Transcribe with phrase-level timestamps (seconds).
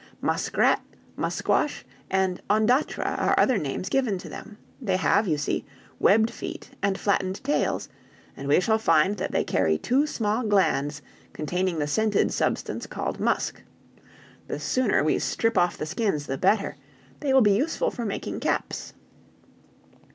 [0.19, 0.81] "Muskrat,
[1.15, 4.57] musquash, and ondatra are other names given to them.
[4.81, 5.63] They have, you see,
[5.99, 7.87] webbed feet and flattened tails,
[8.35, 11.03] and we shall find that they carry two small glands
[11.33, 13.61] containing the scented substance called musk.
[14.47, 16.77] The sooner we strip off the skins the better;
[17.19, 18.93] they will be useful for making caps."